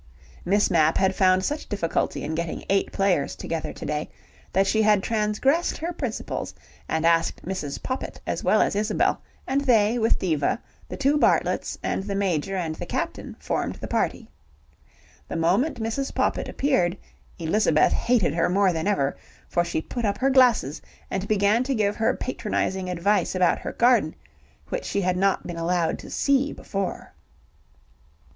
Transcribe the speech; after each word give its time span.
Miss 0.43 0.71
Mapp 0.71 0.97
had 0.97 1.13
found 1.13 1.45
such 1.45 1.69
difficulty 1.69 2.23
in 2.23 2.33
getting 2.33 2.65
eight 2.71 2.91
players 2.91 3.35
together 3.35 3.71
to 3.71 3.85
day, 3.85 4.09
that 4.51 4.65
she 4.65 4.81
had 4.81 5.03
transgressed 5.03 5.77
her 5.77 5.93
principles 5.93 6.55
and 6.89 7.05
asked 7.05 7.45
Mrs. 7.45 7.79
Poppit 7.83 8.19
as 8.25 8.43
well 8.43 8.63
as 8.63 8.75
Isabel, 8.75 9.21
and 9.45 9.61
they, 9.61 9.99
with 9.99 10.17
Diva, 10.17 10.59
the 10.89 10.97
two 10.97 11.19
Bartletts, 11.19 11.77
and 11.83 12.01
the 12.03 12.15
Major 12.15 12.55
and 12.55 12.73
the 12.73 12.85
Captain, 12.87 13.35
formed 13.39 13.75
the 13.75 13.87
party. 13.87 14.27
The 15.27 15.35
moment 15.35 15.79
Mrs. 15.79 16.11
Poppit 16.15 16.49
appeared, 16.49 16.97
Elizabeth 17.37 17.93
hated 17.93 18.33
her 18.33 18.49
more 18.49 18.73
than 18.73 18.87
ever, 18.87 19.15
for 19.47 19.63
she 19.63 19.83
put 19.83 20.03
up 20.03 20.17
her 20.17 20.31
glasses, 20.31 20.81
and 21.11 21.27
began 21.27 21.61
to 21.65 21.75
give 21.75 21.95
her 21.97 22.15
patronizing 22.17 22.89
advice 22.89 23.35
about 23.35 23.59
her 23.59 23.71
garden, 23.73 24.15
which 24.69 24.85
she 24.85 25.01
had 25.01 25.15
not 25.15 25.45
been 25.45 25.57
allowed 25.57 25.99
to 25.99 26.09
see 26.09 26.51
before. 26.53 27.13